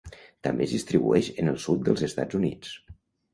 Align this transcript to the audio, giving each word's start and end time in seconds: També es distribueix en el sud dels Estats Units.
També 0.45 0.63
es 0.67 0.71
distribueix 0.75 1.29
en 1.43 1.51
el 1.51 1.59
sud 1.67 1.85
dels 1.91 2.05
Estats 2.09 2.41
Units. 2.41 2.75